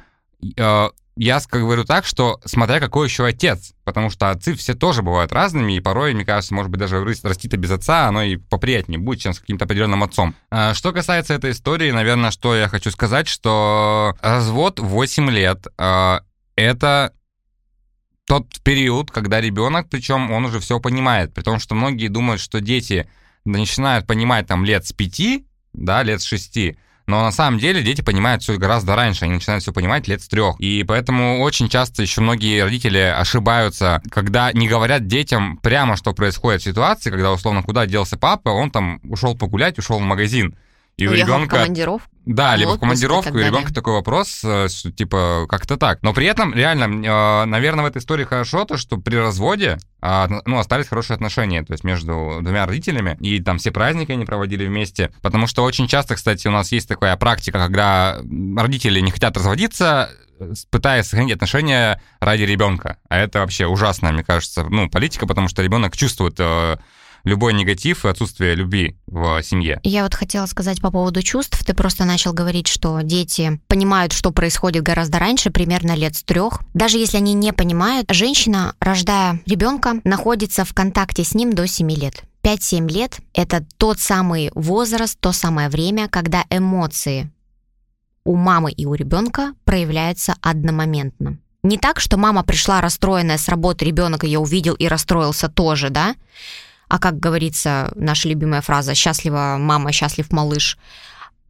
[0.55, 5.31] э, я говорю так, что смотря какой еще отец, потому что отцы все тоже бывают
[5.31, 9.21] разными, и порой, мне кажется, может быть, даже расти-то без отца, оно и поприятнее будет,
[9.21, 10.35] чем с каким-то определенным отцом.
[10.51, 16.19] Э, что касается этой истории, наверное, что я хочу сказать, что развод 8 лет э,—
[16.55, 17.13] это
[18.27, 22.61] тот период, когда ребенок, причем он уже все понимает, при том, что многие думают, что
[22.61, 23.09] дети
[23.45, 26.77] начинают понимать там лет с 5, да, лет с 6,
[27.07, 30.27] но на самом деле дети понимают все гораздо раньше, они начинают все понимать лет с
[30.27, 30.59] трех.
[30.59, 36.61] И поэтому очень часто еще многие родители ошибаются, когда не говорят детям прямо, что происходит
[36.61, 40.55] в ситуации, когда условно куда делся папа, он там ушел погулять, ушел в магазин.
[40.97, 41.57] И у ребенка...
[41.57, 42.09] командировку?
[42.25, 45.99] Да, либо в командировку, и, и ребенка такой вопрос, э, типа, как-то так.
[46.01, 50.27] Но при этом, реально, э, наверное, в этой истории хорошо то, что при разводе а,
[50.45, 54.65] ну, остались хорошие отношения, то есть между двумя родителями, и там все праздники они проводили
[54.65, 58.17] вместе, потому что очень часто, кстати, у нас есть такая практика, когда
[58.57, 60.09] родители не хотят разводиться,
[60.69, 62.97] пытаясь сохранить отношения ради ребенка.
[63.09, 66.77] А это вообще ужасная, мне кажется, ну, политика, потому что ребенок чувствует э,
[67.23, 69.79] любой негатив и отсутствие любви в семье.
[69.83, 71.63] Я вот хотела сказать по поводу чувств.
[71.65, 76.61] Ты просто начал говорить, что дети понимают, что происходит гораздо раньше, примерно лет с трех.
[76.73, 81.89] Даже если они не понимают, женщина, рождая ребенка, находится в контакте с ним до 7
[81.91, 82.23] лет.
[82.43, 87.29] 5-7 лет– это тот самый возраст, то самое время, когда эмоции
[88.27, 93.85] у мамы и у ребенка проявляются одномоментно Не так, что мама пришла расстроенная с работы,
[93.85, 96.15] ребенок ее увидел и расстроился тоже, да?
[96.87, 100.77] А как говорится, наша любимая фраза «счастлива мама, счастлив малыш».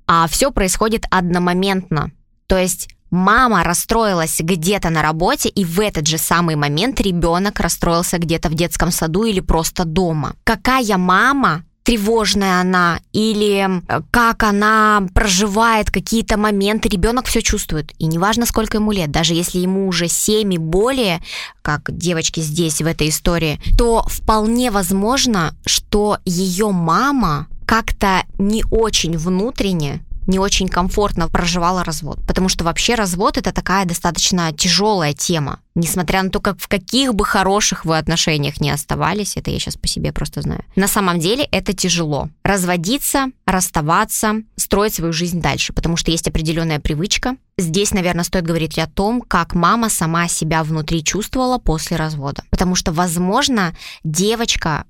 [0.07, 2.11] А все происходит одномоментно.
[2.47, 8.17] То есть мама расстроилась где-то на работе, и в этот же самый момент ребенок расстроился
[8.17, 10.35] где-то в детском саду или просто дома.
[10.43, 17.93] Какая мама тревожная она или как она проживает какие-то моменты, ребенок все чувствует.
[17.97, 21.21] И неважно, сколько ему лет, даже если ему уже 7 и более,
[21.61, 29.17] как девочки здесь в этой истории, то вполне возможно, что ее мама как-то не очень
[29.17, 32.19] внутренне не очень комфортно проживала развод.
[32.27, 35.59] Потому что вообще развод это такая достаточно тяжелая тема.
[35.75, 39.77] Несмотря на то, как в каких бы хороших вы отношениях не оставались, это я сейчас
[39.77, 40.63] по себе просто знаю.
[40.75, 42.29] На самом деле это тяжело.
[42.43, 47.35] Разводиться, расставаться, строить свою жизнь дальше, потому что есть определенная привычка.
[47.57, 52.43] Здесь, наверное, стоит говорить о том, как мама сама себя внутри чувствовала после развода.
[52.49, 54.85] Потому что, возможно, девочка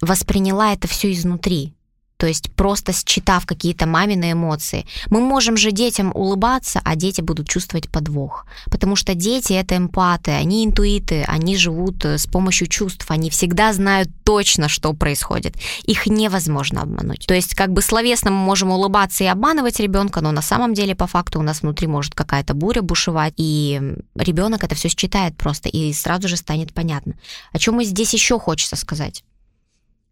[0.00, 1.74] восприняла это все изнутри
[2.16, 4.86] то есть просто считав какие-то мамины эмоции.
[5.10, 8.46] Мы можем же детям улыбаться, а дети будут чувствовать подвох.
[8.70, 13.72] Потому что дети— это эмпаты, они интуиты, они живут э, с помощью чувств, они всегда
[13.72, 15.56] знают точно, что происходит.
[15.82, 17.26] Их невозможно обмануть.
[17.26, 20.94] То есть как бы словесно мы можем улыбаться и обманывать ребенка, но на самом деле
[20.94, 25.68] по факту у нас внутри может какая-то буря бушевать, и ребенок это все считает просто,
[25.68, 27.14] и сразу же станет понятно.
[27.52, 29.24] О чем здесь еще хочется сказать?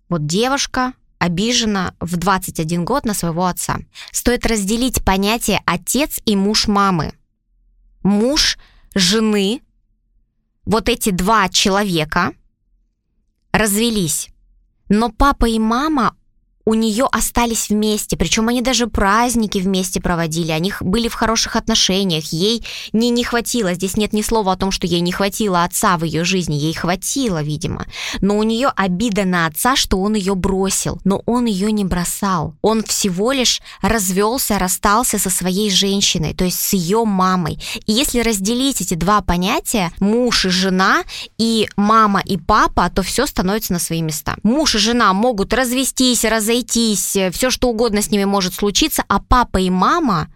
[0.08, 3.78] Вот девушка обижена в 21 год на своего отца.
[4.10, 7.12] Стоит разделить понятие отец и муж мамы.
[8.02, 8.58] Муж
[8.96, 9.62] жены,
[10.64, 12.32] вот эти два человека
[13.52, 14.30] развелись.
[14.88, 16.16] Но папа и мама
[16.64, 22.24] у нее остались вместе, причем они даже праздники вместе проводили, они были в хороших отношениях,
[22.32, 25.96] ей не не хватило, здесь нет ни слова о том, что ей не хватило отца
[25.96, 27.86] в ее жизни, ей хватило, видимо,
[28.20, 32.54] но у нее обида на отца, что он ее бросил, но он ее не бросал,
[32.62, 38.20] он всего лишь развелся, расстался со своей женщиной, то есть с ее мамой, и если
[38.20, 41.02] разделить эти два понятия, муж и жена,
[41.38, 44.36] и мама и папа, то все становится на свои места.
[44.42, 49.02] Муж и жена могут развестись, разойтись, разойтись, э, все что угодно с ними может случиться,
[49.08, 50.28] а папа и мама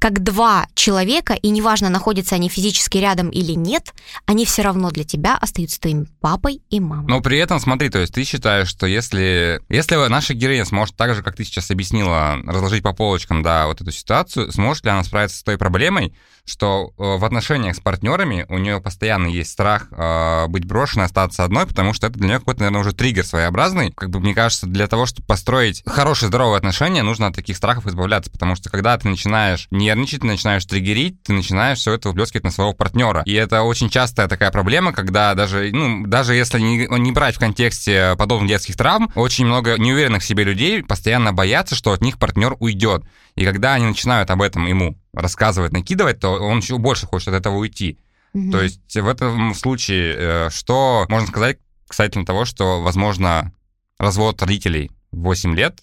[0.00, 3.94] как два человека, и неважно, находятся они физически рядом или нет,
[4.26, 7.06] они все равно для тебя остаются твоим папой и мамой.
[7.08, 11.14] Но при этом, смотри, то есть ты считаешь, что если, если наша героиня сможет так
[11.14, 15.04] же, как ты сейчас объяснила, разложить по полочкам, да, вот эту ситуацию, сможет ли она
[15.04, 16.14] справиться с той проблемой,
[16.46, 21.44] что э, в отношениях с партнерами у нее постоянно есть страх э, быть брошенной, остаться
[21.44, 23.92] одной, потому что это для нее какой-то, наверное, уже триггер своеобразный.
[23.92, 27.86] Как бы мне кажется, для того, чтобы построить хорошие, здоровые отношения, нужно от таких страхов
[27.86, 32.44] избавляться, потому что когда ты начинаешь нервничать, ты начинаешь триггерить, ты начинаешь все это выплескивать
[32.44, 33.22] на своего партнера.
[33.24, 37.38] И это очень частая такая проблема, когда даже, ну, даже если не, не брать в
[37.38, 42.18] контексте подобных детских травм, очень много неуверенных в себе людей постоянно боятся, что от них
[42.18, 43.04] партнер уйдет.
[43.36, 47.34] И когда они начинают об этом ему рассказывать, накидывать, то он еще больше хочет от
[47.34, 47.98] этого уйти.
[48.32, 48.50] Угу.
[48.50, 53.52] То есть в этом случае э, что можно сказать касательно того, что, возможно,
[53.98, 55.80] развод родителей в 8 лет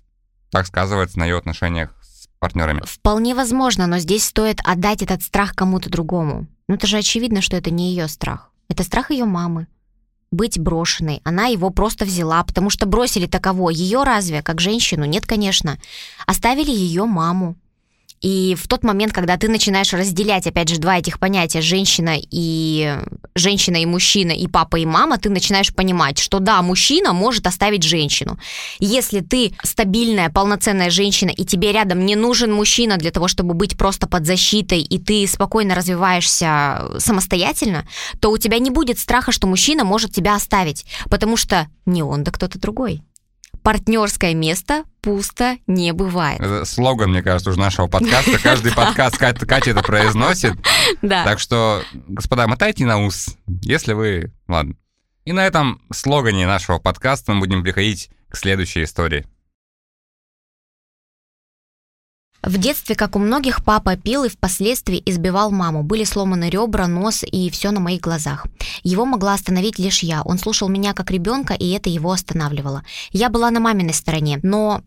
[0.50, 2.82] так сказывается на ее отношениях с партнерами?
[2.86, 6.48] Вполне возможно, но здесь стоит отдать этот страх кому-то другому.
[6.68, 8.50] Ну это же очевидно, что это не ее страх.
[8.70, 9.68] Это страх ее мамы
[10.32, 11.22] быть брошенной.
[11.24, 13.70] Она его просто взяла, потому что бросили таково.
[13.70, 15.06] Ее разве, как женщину?
[15.06, 15.78] Нет, конечно.
[16.26, 17.56] Оставили ее маму.
[18.22, 22.98] И в тот момент, когда ты начинаешь разделять, опять же, два этих понятия, женщина и
[23.34, 27.84] женщина и мужчина, и папа и мама, ты начинаешь понимать, что да, мужчина может оставить
[27.84, 28.38] женщину.
[28.80, 33.78] Если ты стабильная, полноценная женщина, и тебе рядом не нужен мужчина для того, чтобы быть
[33.78, 37.88] просто под защитой, и ты спокойно развиваешься самостоятельно,
[38.20, 42.24] то у тебя не будет страха, что мужчина может тебя оставить, потому что не он,
[42.24, 43.02] да кто-то другой
[43.64, 46.40] партнерское место пусто не бывает.
[46.40, 48.40] Это слоган, мне кажется, уже нашего подкаста.
[48.40, 50.54] Каждый подкаст Катя, это произносит.
[51.02, 51.24] Да.
[51.26, 54.32] Так что, господа, мотайте на ус, если вы...
[54.48, 54.76] Ладно.
[55.26, 59.26] И на этом слогане нашего подкаста мы будем приходить к следующей истории.
[62.44, 65.84] В детстве, как у многих, папа пил и впоследствии избивал маму.
[65.84, 68.48] Были сломаны ребра, нос и все на моих глазах.
[68.82, 70.24] Его могла остановить лишь я.
[70.24, 72.84] Он слушал меня как ребенка, и это его останавливало.
[73.12, 74.82] Я была на маминой стороне, но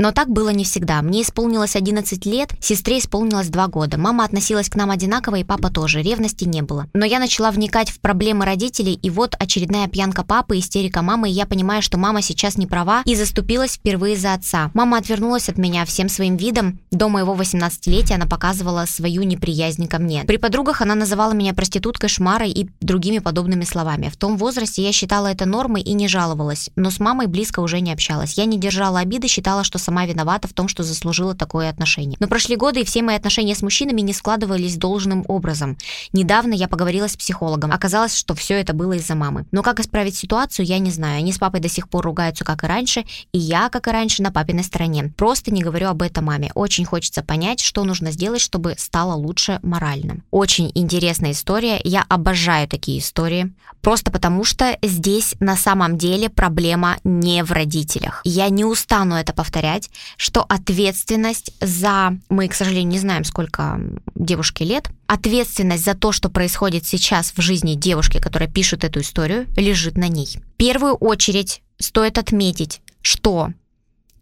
[0.00, 1.02] Но так было не всегда.
[1.02, 3.98] Мне исполнилось 11 лет, сестре исполнилось 2 года.
[3.98, 6.00] Мама относилась к нам одинаково, и папа тоже.
[6.00, 6.86] Ревности не было.
[6.94, 11.32] Но я начала вникать в проблемы родителей, и вот очередная пьянка папы, истерика мамы, и
[11.34, 14.70] я понимаю, что мама сейчас не права и заступилась впервые за отца.
[14.72, 16.78] Мама отвернулась от меня всем своим видом.
[16.90, 20.24] До моего 18-летия она показывала свою неприязнь ко мне.
[20.24, 24.08] При подругах она называла меня проституткой, шмарой и другими подобными словами.
[24.08, 27.80] В том возрасте я считала это нормой и не жаловалась, но с мамой близко уже
[27.80, 28.38] не общалась.
[28.38, 32.16] Я не держала обиды, считала, что сама виновата в том, что заслужила такое отношение.
[32.20, 35.76] Но прошли годы, и все мои отношения с мужчинами не складывались должным образом.
[36.12, 37.72] Недавно я поговорила с психологом.
[37.72, 39.46] Оказалось, что все это было из-за мамы.
[39.52, 41.18] Но как исправить ситуацию, я не знаю.
[41.18, 44.22] Они с папой до сих пор ругаются, как и раньше, и я, как и раньше,
[44.22, 45.12] на папиной стороне.
[45.16, 46.50] Просто не говорю об этом маме.
[46.54, 50.18] Очень хочется понять, что нужно сделать, чтобы стало лучше морально.
[50.30, 51.80] Очень интересная история.
[51.84, 53.52] Я обожаю такие истории.
[53.80, 58.20] Просто потому, что здесь на самом деле проблема не в родителях.
[58.24, 59.79] Я не устану это повторять,
[60.16, 62.18] что ответственность за...
[62.28, 63.80] Мы, к сожалению, не знаем, сколько
[64.14, 64.90] девушке лет.
[65.06, 70.08] Ответственность за то, что происходит сейчас в жизни девушки, которая пишет эту историю, лежит на
[70.08, 70.28] ней.
[70.54, 73.50] В первую очередь стоит отметить, что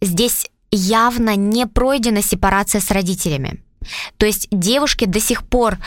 [0.01, 3.63] здесь явно не пройдена сепарация с родителями.
[4.17, 5.79] То есть девушке до сих пор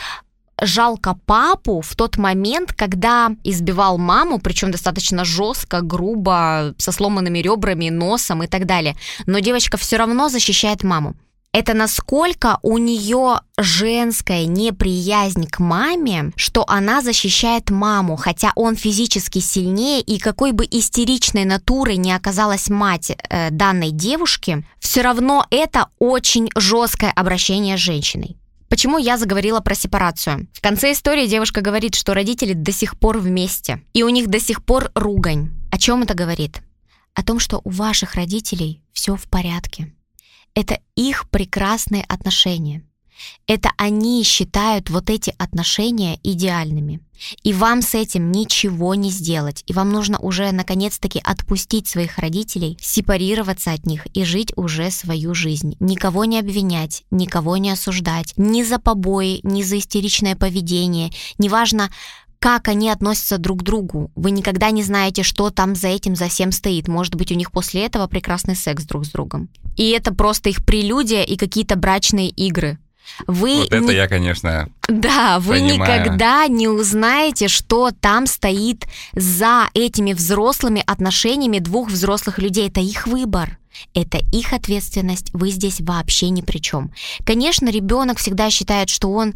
[0.62, 7.90] жалко папу в тот момент, когда избивал маму, причем достаточно жестко, грубо, со сломанными ребрами,
[7.90, 8.96] носом и так далее.
[9.26, 11.14] Но девочка все равно защищает маму.
[11.54, 19.40] Это насколько у нее женская неприязнь к маме, что она защищает маму, хотя он физически
[19.40, 25.88] сильнее, и какой бы истеричной натурой не оказалась мать э, данной девушки, все равно это
[25.98, 28.38] очень жесткое обращение с женщиной.
[28.72, 30.48] Почему я заговорила про сепарацию?
[30.54, 34.40] В конце истории девушка говорит, что родители до сих пор вместе, и у них до
[34.40, 35.50] сих пор ругань.
[35.70, 36.62] О чем это говорит?
[37.12, 39.92] О том, что у ваших родителей все в порядке.
[40.54, 42.82] Это их прекрасные отношения.
[43.46, 47.00] Это они считают вот эти отношения идеальными.
[47.42, 49.62] И вам с этим ничего не сделать.
[49.66, 55.34] И вам нужно уже наконец-таки отпустить своих родителей, сепарироваться от них и жить уже свою
[55.34, 55.76] жизнь.
[55.80, 58.34] Никого не обвинять, никого не осуждать.
[58.36, 61.10] Ни за побои, ни за истеричное поведение.
[61.38, 61.90] Неважно,
[62.42, 64.10] как они относятся друг к другу.
[64.16, 66.88] Вы никогда не знаете, что там за этим за всем стоит.
[66.88, 69.48] Может быть, у них после этого прекрасный секс друг с другом.
[69.76, 72.78] И это просто их прелюдия и какие-то брачные игры.
[73.26, 73.94] Вы вот это не...
[73.94, 76.00] я, конечно, Да, вы понимаю.
[76.02, 82.68] никогда не узнаете, что там стоит за этими взрослыми отношениями двух взрослых людей.
[82.68, 83.58] Это их выбор.
[83.94, 86.92] Это их ответственность, вы здесь вообще ни при чем.
[87.24, 89.34] Конечно, ребенок всегда считает, что он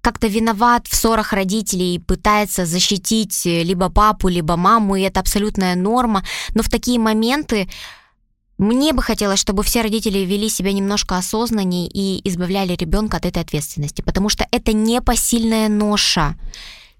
[0.00, 5.74] как-то виноват в ссорах родителей и пытается защитить либо папу, либо маму, и это абсолютная
[5.74, 6.22] норма.
[6.54, 7.68] Но в такие моменты
[8.58, 13.42] мне бы хотелось, чтобы все родители вели себя немножко осознаннее и избавляли ребенка от этой
[13.42, 16.36] ответственности, потому что это непосильная ноша.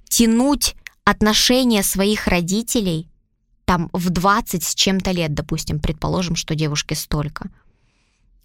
[0.09, 3.09] Тянуть отношения своих родителей
[3.65, 7.51] там в 20 с чем-то лет, допустим, предположим, что девушке столько.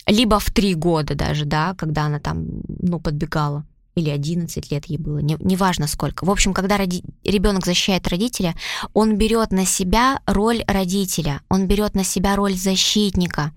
[0.08, 4.98] Либо в 3 года даже, да, когда она там, ну, подбегала или 11 лет ей
[4.98, 6.26] было, не, неважно сколько.
[6.26, 7.04] В общем, когда роди...
[7.24, 8.56] ребенок защищает родителя,
[8.94, 13.52] он берет на себя роль родителя, он берет на себя роль защитника.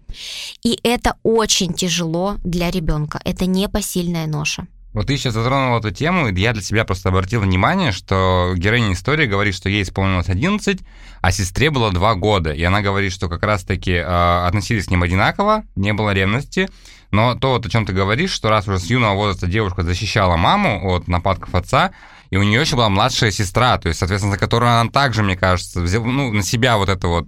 [0.62, 4.66] И это очень тяжело для ребенка, это непосильная ноша.
[4.94, 8.92] Вот ты сейчас затронул эту тему, и я для себя просто обратил внимание, что героиня
[8.92, 10.78] истории говорит, что ей исполнилось 11,
[11.20, 12.52] а сестре было 2 года.
[12.52, 16.68] И она говорит, что как раз-таки э, относились к ним одинаково, не было ревности,
[17.14, 20.36] но то, вот, о чем ты говоришь, что раз уже с юного возраста девушка защищала
[20.36, 21.92] маму от нападков отца,
[22.30, 25.36] и у нее еще была младшая сестра, то есть, соответственно, за которую она также, мне
[25.36, 27.26] кажется, взяла, ну, на себя вот это вот,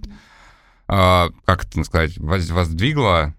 [0.89, 3.33] э, как это сказать, воздвигла,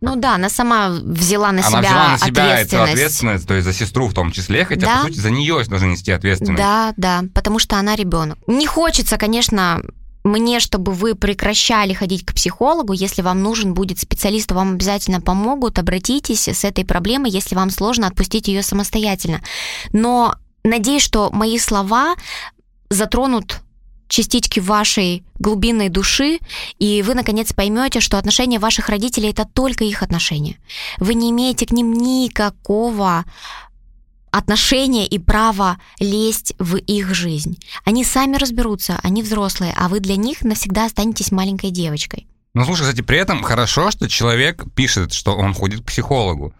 [0.00, 2.72] ну да, она сама взяла на она себя взяла на себя ответственность.
[2.72, 4.96] эту ответственность, то есть за сестру в том числе, хотя, да.
[4.96, 6.60] по сути, за нее нужно нести ответственность.
[6.60, 8.36] Да, да, потому что она ребенок.
[8.48, 9.80] Не хочется, конечно,
[10.24, 15.78] мне, чтобы вы прекращали ходить к психологу, если вам нужен будет специалист, вам обязательно помогут,
[15.78, 19.40] обратитесь с этой проблемой, если вам сложно отпустить ее самостоятельно.
[19.92, 22.14] Но надеюсь, что мои слова
[22.88, 23.60] затронут
[24.08, 26.38] частички вашей глубинной души,
[26.78, 30.58] и вы, наконец, поймете, что отношения ваших родителей– это только их отношения.
[30.98, 33.24] Вы не имеете к ним никакого
[34.32, 37.58] отношения и право лезть в их жизнь.
[37.84, 42.26] Они сами разберутся, они взрослые, а вы для них навсегда останетесь маленькой девочкой.
[42.54, 46.52] Ну, слушай, кстати, при этом хорошо, что человек пишет, что он ходит к психологу.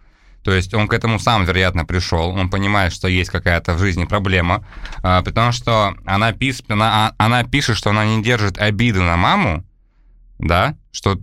[0.45, 4.05] То есть он к этому сам, вероятно, пришел, он понимает, что есть какая-то в жизни
[4.05, 4.66] проблема,
[5.03, 9.64] а, потому что она, пис, она, она пишет, что она не держит обиды на маму,
[10.39, 11.20] да, что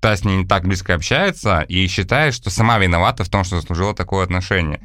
[0.00, 3.60] та с ней не так близко общается и считает, что сама виновата в том, что
[3.60, 4.80] заслужила такое отношение.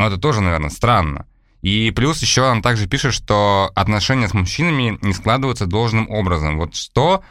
[0.00, 1.26] Но это тоже, наверное, странно.
[1.60, 6.56] И плюс еще она также пишет, что отношения с мужчинами не складываются должным образом.
[6.56, 7.22] Вот что,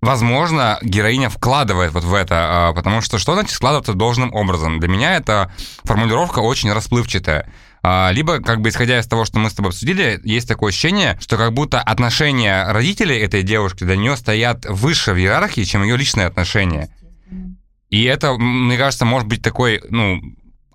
[0.00, 4.78] возможно, героиня вкладывает вот в это, а, потому что что значит складываться должным образом?
[4.78, 7.52] Для меня эта формулировка очень расплывчатая.
[7.82, 11.18] А, либо, как бы исходя из того, что мы с тобой обсудили, есть такое ощущение,
[11.20, 15.96] что как будто отношения родителей этой девушки для нее стоят выше в иерархии, чем ее
[15.96, 16.94] личные отношения.
[17.88, 20.20] И это, мне кажется, может быть такой, ну,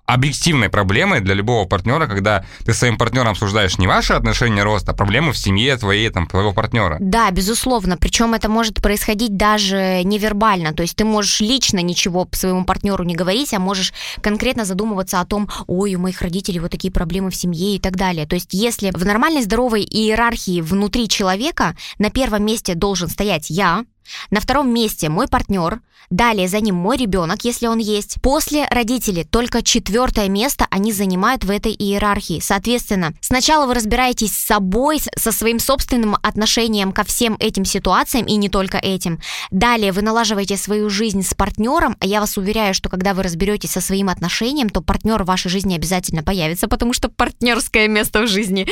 [0.06, 4.94] объективной проблемой для любого партнера, когда ты своим партнером обсуждаешь не ваши отношения роста, а
[4.94, 6.96] проблемы в семье твоей, там, твоего партнера.
[7.00, 7.96] Да, безусловно.
[7.96, 10.72] Причем это может происходить даже невербально.
[10.72, 15.26] То есть ты можешь лично ничего своему партнеру не говорить, а можешь конкретно задумываться о
[15.26, 18.26] том, ой, у моих родителей вот такие проблемы в семье и так далее.
[18.26, 23.84] То есть если в нормальной здоровой иерархии внутри человека на первом месте должен стоять я,
[24.30, 25.80] на втором месте мой партнер,
[26.10, 28.20] далее за ним мой ребенок, если он есть.
[28.22, 32.40] После родители, только четвертое место они занимают в этой иерархии.
[32.40, 38.36] Соответственно, сначала вы разбираетесь с собой, со своим собственным отношением ко всем этим ситуациям и
[38.36, 39.20] не только этим.
[39.50, 43.70] Далее вы налаживаете свою жизнь с партнером, а я вас уверяю, что когда вы разберетесь
[43.70, 48.28] со своим отношением, то партнер в вашей жизни обязательно появится, потому что партнерское место в
[48.28, 48.68] жизни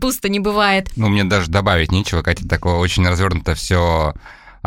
[0.00, 0.90] пусто не бывает.
[0.96, 4.14] Ну, мне даже добавить нечего, Катя, такое очень развернуто все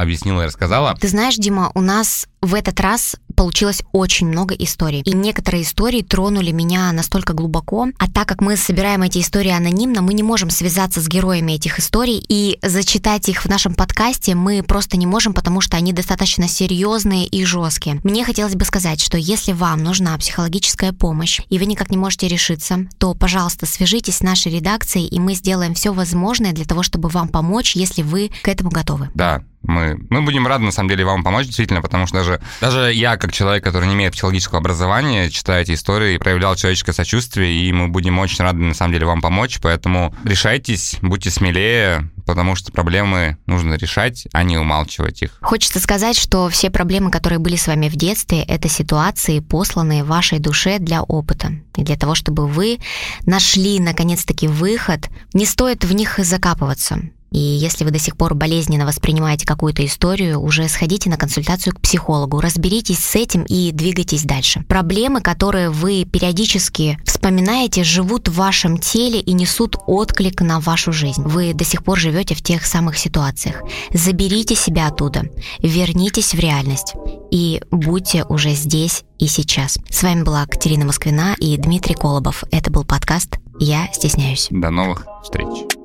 [0.02, 0.96] объяснила и рассказала.
[1.00, 5.02] Ты знаешь, Дима, у нас в этот раз получилось очень много историй.
[5.02, 7.88] И некоторые истории тронули меня настолько глубоко.
[7.98, 11.80] А так как мы собираем эти истории анонимно, мы не можем связаться с героями этих
[11.80, 16.50] историй и зачитать их в нашем подкасте мы просто не можем, потому что они достаточно
[16.50, 18.02] серьезные и жесткие.
[18.04, 22.28] Мне хотелось бы сказать, что если вам нужна психологическая помощь, и вы никак не можете
[22.28, 27.08] решиться, то, пожалуйста, свяжитесь с нашей редакцией, и мы сделаем все возможное для того, чтобы
[27.10, 29.10] вам помочь, если вы к этому готовы.
[29.14, 32.94] Да, мы, мы будем рады, на самом деле, вам помочь, действительно, потому что даже, даже
[32.94, 37.72] я, как человек, который не имеет психологического образования, читая эти истории, проявлял человеческое сочувствие, и
[37.72, 42.72] мы будем очень рады, на самом деле, вам помочь, поэтому решайтесь, будьте смелее, потому что
[42.72, 45.38] проблемы нужно решать, а не умалчивать их.
[45.42, 50.40] Хочется сказать, что все проблемы, которые были с вами в детстве, это ситуации, посланные вашей
[50.40, 51.54] душе для опыта.
[51.76, 52.80] И для того, чтобы вы
[53.26, 57.00] нашли, наконец-таки, выход, не стоит в них закапываться.
[57.32, 61.82] И если вы до сих пор болезненно воспринимаете какую-то историю, уже сходите на консультацию к
[61.82, 64.64] психологу, разберитесь с этим и двигайтесь дальше.
[64.68, 71.22] Проблемы, которые вы периодически вспоминаете, живут в вашем теле и несут отклик на вашу жизнь.
[71.24, 73.62] Вы до сих пор живете в тех самых ситуациях.
[73.94, 75.24] Заберите себя оттуда,
[75.60, 76.94] вернитесь в реальность
[77.32, 79.78] и будьте уже здесь и сейчас.
[79.90, 82.44] С вами была Катерина Москвина и Дмитрий Колобов.
[82.52, 84.48] Это был подкаст «Я стесняюсь».
[84.50, 85.79] До новых встреч.